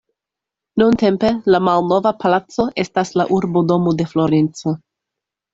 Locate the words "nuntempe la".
0.81-1.59